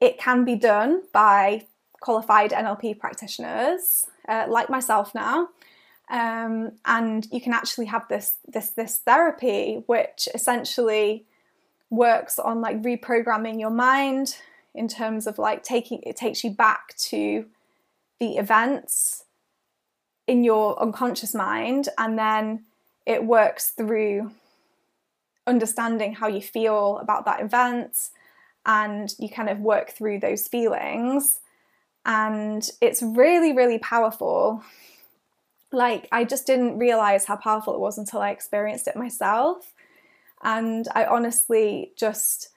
it 0.02 0.18
can 0.18 0.46
be 0.46 0.56
done 0.56 1.04
by 1.14 1.66
qualified 2.00 2.52
NLP 2.52 3.00
practitioners, 3.00 4.08
uh, 4.28 4.46
like 4.50 4.70
myself 4.70 5.14
now. 5.14 5.50
Um, 6.10 6.74
and 6.86 7.28
you 7.32 7.40
can 7.40 7.54
actually 7.54 7.86
have 7.86 8.08
this 8.10 8.36
this 8.46 8.72
this 8.72 8.98
therapy, 8.98 9.84
which 9.86 10.28
essentially 10.34 11.26
works 11.90 12.40
on 12.40 12.60
like 12.60 12.82
reprogramming 12.82 13.60
your 13.60 13.70
mind 13.70 14.36
in 14.76 14.88
terms 14.88 15.28
of 15.28 15.38
like 15.38 15.64
taking 15.64 16.02
it 16.04 16.18
takes 16.18 16.44
you 16.44 16.50
back 16.52 16.96
to 16.98 17.46
the 18.20 18.38
events 18.38 19.24
in 20.28 20.44
your 20.44 20.82
unconscious 20.82 21.34
mind, 21.34 21.90
and 21.98 22.18
then 22.18 22.66
it 23.06 23.24
works 23.24 23.70
through 23.70 24.32
understanding 25.48 26.14
how 26.14 26.28
you 26.28 26.42
feel 26.42 26.98
about 27.00 27.26
that 27.26 27.42
event 27.42 28.10
and 28.66 29.14
you 29.20 29.30
kind 29.30 29.50
of 29.50 29.60
work 29.60 29.92
through 29.92 30.20
those 30.20 30.48
feelings. 30.48 31.40
And 32.06 32.70
it's 32.82 33.02
really, 33.02 33.54
really 33.54 33.80
powerful. 33.80 34.64
Like, 35.72 36.08
I 36.12 36.24
just 36.24 36.46
didn't 36.48 36.78
realize 36.78 37.26
how 37.26 37.36
powerful 37.36 37.74
it 37.74 37.80
was 37.80 37.98
until 37.98 38.22
I 38.22 38.32
experienced 38.32 38.88
it 38.88 38.96
myself. 38.96 39.74
And 40.44 40.88
I 40.94 41.06
honestly 41.06 41.94
just 41.98 42.50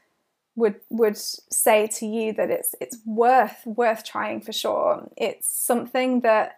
would 0.57 0.81
would 0.88 1.19
say 1.19 1.87
to 1.87 2.07
you 2.07 2.33
that 2.33 2.50
it's 2.50 2.75
it's 2.81 2.99
worth 3.05 3.62
worth 3.66 4.05
trying 4.05 4.40
for 4.40 4.52
sure. 4.52 5.09
It's 5.16 5.49
something 5.49 6.21
that 6.21 6.57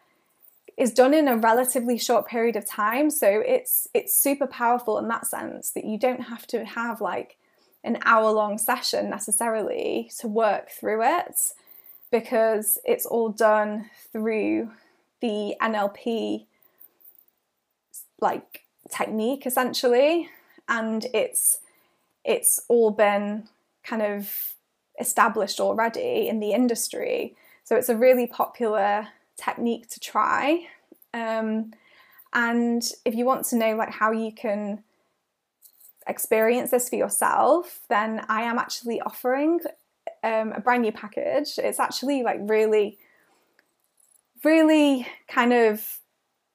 is 0.79 0.93
done 0.93 1.13
in 1.13 1.27
a 1.27 1.37
relatively 1.37 1.99
short 1.99 2.27
period 2.29 2.55
of 2.55 2.65
time. 2.65 3.11
So 3.11 3.43
it's 3.45 3.89
it's 3.93 4.17
super 4.17 4.47
powerful 4.47 4.97
in 4.97 5.09
that 5.09 5.27
sense 5.27 5.73
that 5.73 5.85
you 5.85 5.99
don't 5.99 6.23
have 6.23 6.47
to 6.47 6.65
have 6.65 7.01
like 7.01 7.37
an 7.83 7.99
hour 8.05 8.31
long 8.31 8.59
session 8.59 9.11
necessarily 9.11 10.11
to 10.21 10.29
work 10.29 10.71
through 10.71 11.03
it 11.03 11.37
because 12.13 12.79
it's 12.85 13.05
all 13.05 13.29
done 13.29 13.91
through 14.13 14.71
the 15.21 15.57
NLP 15.61 16.47
like 18.21 18.63
technique 18.89 19.47
essentially. 19.47 20.31
And 20.69 21.07
it's 21.13 21.59
it's 22.25 22.61
all 22.69 22.93
been 22.93 23.49
kind 23.83 24.03
of 24.03 24.55
established 25.01 25.59
already 25.59 26.29
in 26.29 26.39
the 26.39 26.53
industry. 26.53 27.35
So 27.65 27.75
it's 27.75 27.89
a 27.89 27.97
really 27.97 28.29
popular 28.29 29.09
technique 29.39 29.89
to 29.91 30.01
try. 30.01 30.67
Um, 31.15 31.73
and 32.35 32.83
if 33.05 33.15
you 33.15 33.25
want 33.25 33.47
to 33.47 33.57
know 33.57 33.75
like 33.75 33.91
how 33.91 34.13
you 34.13 34.33
can 34.33 34.83
experience 36.07 36.71
this 36.71 36.89
for 36.89 36.97
yourself, 36.97 37.81
then 37.89 38.25
I 38.29 38.43
am 38.43 38.59
actually 38.59 39.01
offering 39.01 39.61
um, 40.23 40.53
a 40.53 40.61
brand 40.61 40.83
new 40.83 40.93
package. 40.93 41.59
It's 41.59 41.81
actually 41.81 42.23
like 42.23 42.39
really, 42.41 42.99
really 44.45 45.07
kind 45.29 45.53
of 45.53 45.99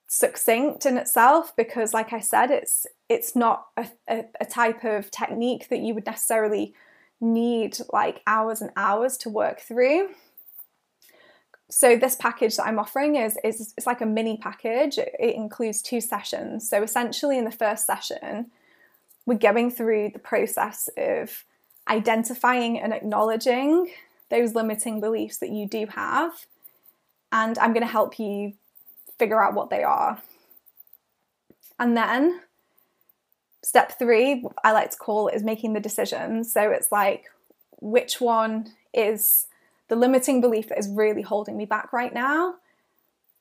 succinct 0.07 0.85
in 0.85 0.97
itself 0.97 1.55
because, 1.55 1.93
like 1.93 2.13
I 2.13 2.19
said, 2.19 2.51
it's 2.51 2.85
it's 3.09 3.35
not 3.35 3.67
a, 3.77 3.87
a, 4.09 4.25
a 4.41 4.45
type 4.45 4.83
of 4.83 5.11
technique 5.11 5.69
that 5.69 5.79
you 5.79 5.93
would 5.93 6.05
necessarily 6.05 6.73
need 7.19 7.77
like 7.91 8.21
hours 8.27 8.61
and 8.61 8.71
hours 8.75 9.17
to 9.17 9.29
work 9.29 9.59
through. 9.59 10.09
So 11.75 11.95
this 11.95 12.15
package 12.15 12.57
that 12.57 12.67
I'm 12.67 12.77
offering 12.77 13.15
is 13.15 13.35
is 13.43 13.73
it's 13.75 13.87
like 13.87 14.01
a 14.01 14.05
mini 14.05 14.37
package. 14.37 14.99
It, 14.99 15.15
it 15.19 15.35
includes 15.35 15.81
two 15.81 16.01
sessions. 16.01 16.69
So 16.69 16.83
essentially, 16.83 17.35
in 17.35 17.45
the 17.45 17.51
first 17.51 17.87
session, 17.87 18.51
we're 19.25 19.39
going 19.39 19.71
through 19.71 20.11
the 20.13 20.19
process 20.19 20.87
of 20.95 21.43
identifying 21.89 22.79
and 22.79 22.93
acknowledging 22.93 23.89
those 24.29 24.53
limiting 24.53 25.01
beliefs 25.01 25.37
that 25.39 25.49
you 25.49 25.67
do 25.67 25.87
have. 25.87 26.45
And 27.31 27.57
I'm 27.57 27.73
going 27.73 27.85
to 27.85 27.91
help 27.91 28.19
you 28.19 28.53
figure 29.17 29.43
out 29.43 29.55
what 29.55 29.71
they 29.71 29.81
are. 29.81 30.21
And 31.79 31.97
then 31.97 32.41
step 33.63 33.97
three, 33.97 34.45
I 34.63 34.73
like 34.73 34.91
to 34.91 34.97
call 34.97 35.27
is 35.27 35.41
making 35.41 35.73
the 35.73 35.79
decision. 35.79 36.43
So 36.43 36.69
it's 36.69 36.91
like, 36.91 37.31
which 37.81 38.21
one 38.21 38.73
is 38.93 39.47
the 39.89 39.95
limiting 39.95 40.41
belief 40.41 40.69
that 40.69 40.79
is 40.79 40.87
really 40.89 41.21
holding 41.21 41.57
me 41.57 41.65
back 41.65 41.93
right 41.93 42.13
now? 42.13 42.55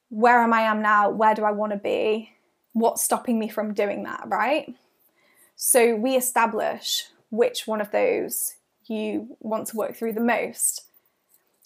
Where 0.09 0.43
am 0.43 0.53
I 0.53 0.63
am 0.63 0.83
now? 0.83 1.11
Where 1.11 1.35
do 1.35 1.45
I 1.45 1.53
want 1.53 1.73
to 1.73 1.79
be? 1.79 2.33
What's 2.73 3.03
stopping 3.03 3.39
me 3.39 3.49
from 3.49 3.75
doing 3.75 4.03
that, 4.05 4.25
right? 4.27 4.75
So 5.57 5.95
we 5.95 6.17
establish 6.17 7.09
which 7.31 7.67
one 7.67 7.81
of 7.81 7.91
those 7.91 8.57
you 8.87 9.37
want 9.41 9.69
to 9.69 9.77
work 9.77 9.95
through 9.95 10.13
the 10.13 10.21
most. 10.21 10.85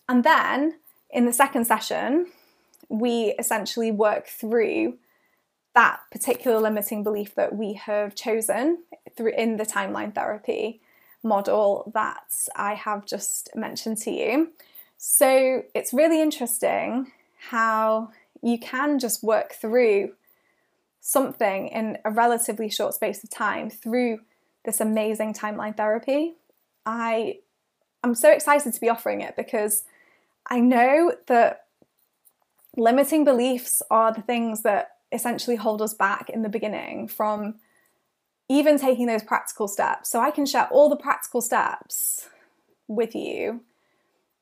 And 0.09 0.23
then 0.23 0.77
in 1.11 1.27
the 1.27 1.33
second 1.33 1.67
session, 1.67 2.27
we 2.89 3.35
essentially 3.39 3.91
work 3.91 4.29
through 4.29 4.99
that 5.75 6.01
particular 6.11 6.59
limiting 6.59 7.03
belief 7.03 7.35
that 7.35 7.55
we 7.55 7.75
have 7.75 8.15
chosen 8.15 8.85
through 9.17 9.33
in 9.37 9.57
the 9.57 9.67
timeline 9.67 10.15
therapy 10.15 10.81
model 11.23 11.91
that 11.95 12.33
I 12.55 12.75
have 12.75 13.07
just 13.07 13.51
mentioned 13.55 13.99
to 13.99 14.11
you. 14.11 14.53
So 14.97 15.63
it's 15.75 15.93
really 15.93 16.21
interesting 16.23 17.13
how 17.51 18.11
you 18.43 18.59
can 18.59 18.99
just 18.99 19.23
work 19.23 19.55
through 19.55 20.13
something 21.01 21.69
in 21.69 21.99
a 22.05 22.11
relatively 22.11 22.69
short 22.69 22.95
space 22.95 23.23
of 23.23 23.31
time 23.31 23.71
through 23.71 24.21
this 24.65 24.81
amazing 24.81 25.35
timeline 25.35 25.77
therapy. 25.77 26.35
I 26.85 27.39
I'm 28.03 28.15
so 28.15 28.31
excited 28.31 28.73
to 28.73 28.81
be 28.81 28.89
offering 28.89 29.21
it 29.21 29.35
because 29.37 29.85
I 30.49 30.61
know 30.61 31.13
that 31.27 31.67
limiting 32.77 33.25
beliefs 33.25 33.83
are 33.91 34.13
the 34.13 34.23
things 34.23 34.63
that 34.63 34.97
essentially 35.11 35.57
hold 35.57 35.83
us 35.83 35.95
back 35.95 36.31
in 36.31 36.43
the 36.43 36.49
beginning 36.49 37.09
from 37.09 37.57
even 38.49 38.79
taking 38.79 39.07
those 39.07 39.23
practical 39.23 39.69
steps. 39.69 40.11
So 40.11 40.21
I 40.21 40.31
can 40.31 40.47
share 40.47 40.69
all 40.69 40.89
the 40.89 40.97
practical 40.97 41.41
steps 41.41 42.29
with 42.89 43.15
you 43.15 43.63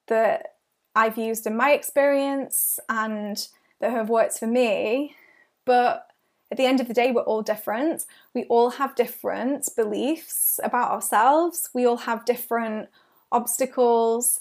that 0.06 0.54
I've 0.94 1.18
used 1.18 1.46
in 1.46 1.56
my 1.56 1.72
experience 1.72 2.78
and 2.88 3.48
that 3.80 3.90
have 3.90 4.08
worked 4.08 4.38
for 4.38 4.46
me, 4.46 5.16
but 5.64 6.08
at 6.50 6.58
the 6.58 6.66
end 6.66 6.80
of 6.80 6.88
the 6.88 6.94
day, 6.94 7.10
we're 7.10 7.22
all 7.22 7.42
different. 7.42 8.04
We 8.32 8.44
all 8.44 8.70
have 8.70 8.94
different 8.94 9.68
beliefs 9.74 10.60
about 10.62 10.92
ourselves. 10.92 11.70
We 11.74 11.84
all 11.84 11.96
have 11.96 12.24
different 12.24 12.90
obstacles, 13.32 14.40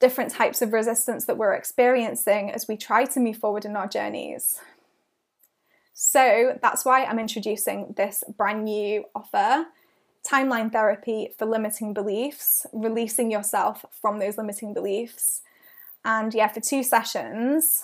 different 0.00 0.32
types 0.32 0.60
of 0.60 0.72
resistance 0.72 1.26
that 1.26 1.36
we're 1.36 1.54
experiencing 1.54 2.50
as 2.50 2.66
we 2.66 2.76
try 2.76 3.04
to 3.04 3.20
move 3.20 3.36
forward 3.36 3.64
in 3.64 3.76
our 3.76 3.86
journeys. 3.86 4.58
So 5.98 6.58
that's 6.60 6.84
why 6.84 7.04
I'm 7.04 7.18
introducing 7.18 7.94
this 7.96 8.22
brand 8.36 8.66
new 8.66 9.06
offer 9.14 9.64
timeline 10.22 10.70
therapy 10.70 11.32
for 11.38 11.46
limiting 11.46 11.94
beliefs, 11.94 12.66
releasing 12.74 13.30
yourself 13.30 13.82
from 13.90 14.18
those 14.18 14.36
limiting 14.36 14.74
beliefs. 14.74 15.40
And 16.04 16.34
yeah, 16.34 16.48
for 16.48 16.60
two 16.60 16.82
sessions, 16.82 17.82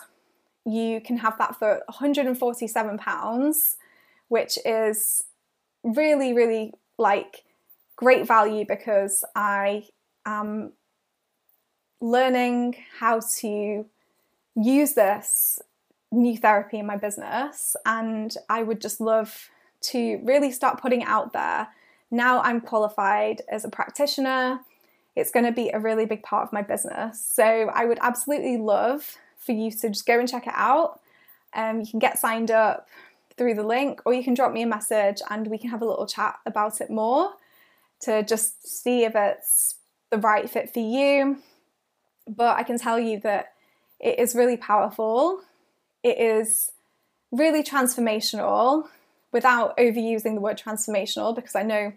you 0.66 1.00
can 1.00 1.16
have 1.16 1.38
that 1.38 1.56
for 1.58 1.80
£147, 1.90 3.76
which 4.28 4.58
is 4.66 5.24
really, 5.82 6.34
really 6.34 6.74
like 6.98 7.44
great 7.96 8.26
value 8.26 8.66
because 8.68 9.24
I 9.34 9.84
am 10.26 10.72
learning 12.02 12.76
how 12.98 13.20
to 13.38 13.86
use 14.54 14.92
this 14.92 15.60
new 16.12 16.36
therapy 16.36 16.78
in 16.78 16.86
my 16.86 16.96
business 16.96 17.74
and 17.86 18.36
I 18.48 18.62
would 18.62 18.80
just 18.80 19.00
love 19.00 19.50
to 19.82 20.20
really 20.22 20.52
start 20.52 20.80
putting 20.80 21.02
it 21.02 21.08
out 21.08 21.32
there. 21.32 21.68
Now 22.10 22.40
I'm 22.42 22.60
qualified 22.60 23.42
as 23.48 23.64
a 23.64 23.68
practitioner. 23.70 24.60
It's 25.16 25.30
going 25.30 25.46
to 25.46 25.52
be 25.52 25.70
a 25.70 25.80
really 25.80 26.06
big 26.06 26.22
part 26.22 26.46
of 26.46 26.52
my 26.52 26.62
business. 26.62 27.24
So 27.24 27.44
I 27.44 27.86
would 27.86 27.98
absolutely 28.00 28.58
love 28.58 29.16
for 29.38 29.52
you 29.52 29.70
to 29.70 29.88
just 29.88 30.06
go 30.06 30.18
and 30.20 30.28
check 30.28 30.46
it 30.46 30.54
out. 30.54 31.00
Um, 31.54 31.80
you 31.80 31.86
can 31.86 31.98
get 31.98 32.18
signed 32.18 32.50
up 32.50 32.88
through 33.36 33.54
the 33.54 33.62
link, 33.62 34.00
or 34.04 34.12
you 34.12 34.22
can 34.22 34.34
drop 34.34 34.52
me 34.52 34.62
a 34.62 34.66
message 34.66 35.20
and 35.30 35.46
we 35.46 35.58
can 35.58 35.70
have 35.70 35.82
a 35.82 35.86
little 35.86 36.06
chat 36.06 36.36
about 36.46 36.80
it 36.80 36.90
more 36.90 37.32
to 38.00 38.22
just 38.22 38.66
see 38.66 39.04
if 39.04 39.14
it's 39.14 39.76
the 40.10 40.18
right 40.18 40.48
fit 40.48 40.72
for 40.72 40.80
you. 40.80 41.38
But 42.28 42.58
I 42.58 42.62
can 42.62 42.78
tell 42.78 42.98
you 42.98 43.20
that 43.20 43.52
it 44.00 44.18
is 44.18 44.34
really 44.34 44.56
powerful. 44.56 45.40
It 46.02 46.18
is 46.18 46.72
really 47.30 47.62
transformational 47.62 48.88
without 49.32 49.76
overusing 49.78 50.34
the 50.34 50.40
word 50.40 50.58
transformational 50.58 51.34
because 51.34 51.54
I 51.54 51.62
know 51.62 51.92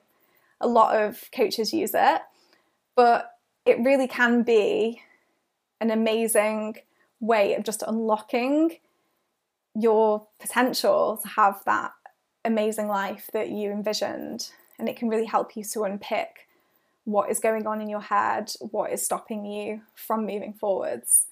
a 0.61 0.67
lot 0.67 0.95
of 0.95 1.29
coaches 1.35 1.73
use 1.73 1.91
it. 1.93 2.21
But 2.95 3.31
it 3.65 3.79
really 3.79 4.07
can 4.07 4.43
be 4.43 5.01
an 5.81 5.91
amazing 5.91 6.77
way 7.19 7.55
of 7.55 7.63
just 7.63 7.83
unlocking 7.85 8.77
your 9.73 10.27
potential 10.39 11.19
to 11.21 11.27
have 11.27 11.61
that 11.65 11.91
amazing 12.45 12.87
life 12.87 13.29
that 13.33 13.49
you 13.49 13.71
envisioned. 13.71 14.51
And 14.79 14.87
it 14.87 14.95
can 14.95 15.09
really 15.09 15.25
help 15.25 15.55
you 15.55 15.63
to 15.63 15.83
unpick 15.83 16.47
what 17.03 17.29
is 17.29 17.39
going 17.39 17.67
on 17.67 17.81
in 17.81 17.89
your 17.89 18.01
head, 18.01 18.51
what 18.59 18.91
is 18.91 19.03
stopping 19.03 19.45
you 19.45 19.81
from 19.93 20.25
moving 20.25 20.53
forwards. 20.53 21.25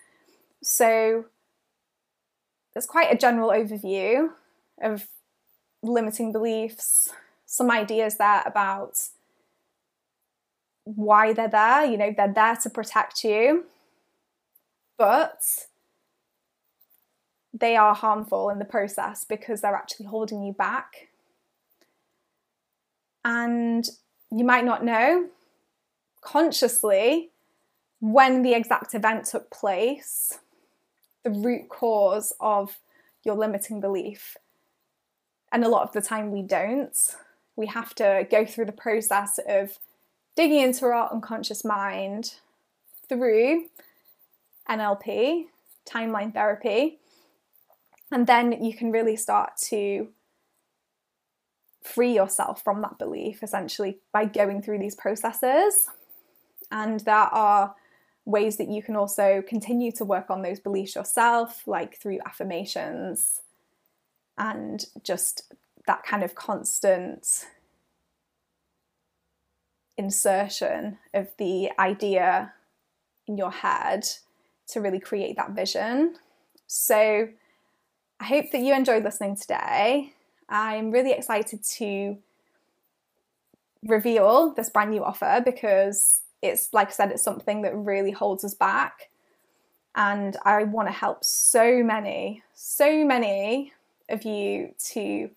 So, 0.61 1.25
there's 2.73 2.85
quite 2.85 3.13
a 3.13 3.17
general 3.17 3.49
overview 3.49 4.29
of 4.81 5.07
limiting 5.81 6.31
beliefs, 6.31 7.09
some 7.45 7.69
ideas 7.69 8.17
there 8.17 8.41
about 8.45 8.99
why 10.85 11.33
they're 11.33 11.47
there. 11.47 11.85
You 11.85 11.97
know, 11.97 12.13
they're 12.15 12.33
there 12.33 12.55
to 12.57 12.69
protect 12.69 13.23
you, 13.23 13.65
but 14.97 15.67
they 17.53 17.75
are 17.75 17.93
harmful 17.93 18.49
in 18.49 18.59
the 18.59 18.65
process 18.65 19.23
because 19.23 19.61
they're 19.61 19.75
actually 19.75 20.07
holding 20.07 20.43
you 20.43 20.53
back. 20.53 21.09
And 23.23 23.87
you 24.31 24.43
might 24.43 24.65
not 24.65 24.83
know 24.83 25.27
consciously 26.21 27.29
when 27.99 28.41
the 28.41 28.53
exact 28.53 28.95
event 28.95 29.25
took 29.25 29.49
place, 29.51 30.39
the 31.23 31.31
root 31.31 31.69
cause 31.69 32.33
of 32.39 32.79
your 33.23 33.35
limiting 33.35 33.79
belief. 33.79 34.37
And 35.51 35.63
a 35.63 35.69
lot 35.69 35.83
of 35.83 35.93
the 35.93 36.01
time 36.01 36.31
we 36.31 36.41
don't. 36.41 36.97
We 37.55 37.67
have 37.67 37.93
to 37.95 38.27
go 38.29 38.45
through 38.45 38.65
the 38.65 38.71
process 38.71 39.39
of 39.47 39.77
digging 40.35 40.59
into 40.59 40.85
our 40.85 41.11
unconscious 41.11 41.63
mind 41.63 42.35
through 43.07 43.65
NLP, 44.69 45.45
timeline 45.85 46.33
therapy, 46.33 46.99
and 48.11 48.27
then 48.27 48.63
you 48.63 48.73
can 48.73 48.91
really 48.91 49.15
start 49.15 49.57
to 49.69 50.09
free 51.83 52.13
yourself 52.13 52.63
from 52.63 52.81
that 52.81 52.97
belief 52.97 53.43
essentially 53.43 53.99
by 54.11 54.25
going 54.25 54.61
through 54.61 54.79
these 54.79 54.95
processes. 54.95 55.89
And 56.71 57.01
there 57.01 57.15
are 57.15 57.75
ways 58.25 58.57
that 58.57 58.69
you 58.69 58.81
can 58.81 58.95
also 58.95 59.43
continue 59.47 59.91
to 59.91 60.05
work 60.05 60.29
on 60.29 60.41
those 60.41 60.59
beliefs 60.59 60.95
yourself, 60.95 61.67
like 61.67 61.97
through 61.97 62.19
affirmations 62.25 63.41
and 64.37 64.85
just 65.03 65.53
that 65.87 66.03
kind 66.03 66.23
of 66.23 66.33
constant 66.35 67.45
insertion 69.97 70.97
of 71.13 71.27
the 71.37 71.69
idea 71.77 72.53
in 73.27 73.37
your 73.37 73.51
head 73.51 74.07
to 74.67 74.81
really 74.81 74.99
create 74.99 75.35
that 75.35 75.51
vision. 75.51 76.15
So, 76.67 77.29
I 78.19 78.25
hope 78.25 78.51
that 78.51 78.61
you 78.61 78.73
enjoyed 78.73 79.03
listening 79.03 79.35
today. 79.35 80.13
I'm 80.47 80.91
really 80.91 81.11
excited 81.11 81.63
to 81.63 82.17
reveal 83.83 84.53
this 84.53 84.69
brand 84.69 84.91
new 84.91 85.03
offer 85.03 85.41
because 85.43 86.22
it's 86.43 86.73
like 86.73 86.89
I 86.89 86.91
said, 86.91 87.11
it's 87.11 87.23
something 87.23 87.61
that 87.61 87.75
really 87.75 88.11
holds 88.11 88.43
us 88.43 88.53
back. 88.53 89.09
And 89.95 90.35
I 90.43 90.63
want 90.63 90.87
to 90.87 90.93
help 90.93 91.23
so 91.23 91.81
many, 91.83 92.43
so 92.53 93.05
many 93.05 93.73
of 94.09 94.23
you 94.23 94.73
to 94.91 95.29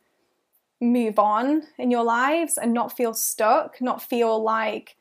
move 0.81 1.19
on 1.19 1.63
in 1.79 1.91
your 1.91 2.05
lives 2.05 2.59
and 2.59 2.73
not 2.73 2.97
feel 2.97 3.15
stuck, 3.15 3.81
not 3.81 4.03
feel 4.03 4.43
like 4.43 4.97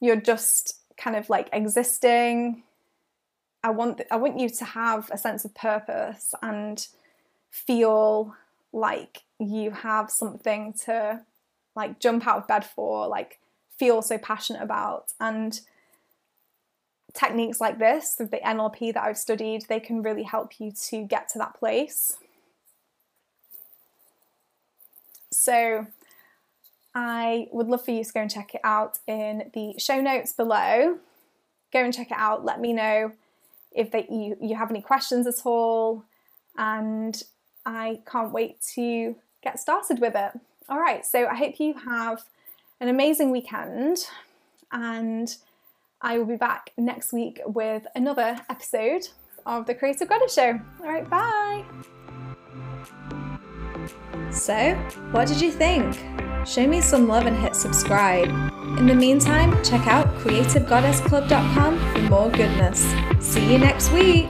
you're 0.00 0.20
just 0.20 0.78
kind 0.96 1.16
of 1.16 1.28
like 1.28 1.48
existing. 1.52 2.62
I 3.62 3.70
want 3.70 4.00
I 4.10 4.16
want 4.16 4.38
you 4.38 4.48
to 4.48 4.64
have 4.64 5.10
a 5.10 5.18
sense 5.18 5.44
of 5.44 5.54
purpose 5.54 6.34
and 6.42 6.86
feel 7.50 8.34
like 8.72 9.24
you 9.38 9.72
have 9.72 10.10
something 10.10 10.72
to 10.84 11.20
like 11.74 12.00
jump 12.00 12.26
out 12.26 12.38
of 12.38 12.48
bed 12.48 12.64
for, 12.64 13.06
like 13.08 13.40
feel 13.78 14.02
so 14.02 14.18
passionate 14.18 14.62
about. 14.62 15.12
And 15.20 15.60
techniques 17.14 17.60
like 17.60 17.78
this, 17.78 18.14
the 18.14 18.26
NLP 18.26 18.94
that 18.94 19.02
I've 19.02 19.18
studied, 19.18 19.66
they 19.68 19.80
can 19.80 20.02
really 20.02 20.22
help 20.22 20.60
you 20.60 20.72
to 20.88 21.04
get 21.04 21.28
to 21.30 21.38
that 21.38 21.54
place. 21.58 22.16
So 25.30 25.86
I 26.94 27.48
would 27.52 27.68
love 27.68 27.84
for 27.84 27.90
you 27.90 28.04
to 28.04 28.12
go 28.12 28.20
and 28.20 28.30
check 28.30 28.54
it 28.54 28.60
out 28.64 28.98
in 29.06 29.50
the 29.54 29.74
show 29.78 30.00
notes 30.00 30.32
below. 30.32 30.98
Go 31.72 31.84
and 31.84 31.94
check 31.94 32.10
it 32.10 32.16
out. 32.16 32.44
Let 32.44 32.60
me 32.60 32.72
know 32.72 33.12
if 33.72 33.90
they, 33.90 34.06
you, 34.10 34.36
you 34.40 34.56
have 34.56 34.70
any 34.70 34.80
questions 34.80 35.26
at 35.26 35.44
all. 35.44 36.04
And 36.56 37.22
I 37.64 38.00
can't 38.10 38.32
wait 38.32 38.60
to 38.74 39.14
get 39.42 39.60
started 39.60 40.00
with 40.00 40.14
it. 40.16 40.32
All 40.68 40.78
right, 40.78 41.04
so 41.04 41.26
I 41.26 41.34
hope 41.34 41.60
you 41.60 41.74
have 41.74 42.24
an 42.80 42.88
amazing 42.88 43.30
weekend 43.30 44.06
and 44.72 45.36
I 46.00 46.18
will 46.18 46.26
be 46.26 46.36
back 46.36 46.72
next 46.76 47.12
week 47.12 47.40
with 47.46 47.86
another 47.94 48.38
episode 48.48 49.08
of 49.46 49.66
the 49.66 49.74
Creative 49.74 50.08
Goddess 50.08 50.34
Show. 50.34 50.60
All 50.80 50.86
right, 50.86 51.08
bye. 51.08 51.64
So, 54.30 54.74
what 55.10 55.26
did 55.26 55.40
you 55.40 55.50
think? 55.50 55.98
Show 56.46 56.66
me 56.66 56.80
some 56.80 57.08
love 57.08 57.26
and 57.26 57.36
hit 57.36 57.56
subscribe. 57.56 58.28
In 58.78 58.86
the 58.86 58.94
meantime, 58.94 59.62
check 59.64 59.86
out 59.86 60.06
creativegoddessclub.com 60.18 61.92
for 61.92 62.00
more 62.02 62.30
goodness. 62.30 62.80
See 63.20 63.52
you 63.52 63.58
next 63.58 63.90
week! 63.90 64.28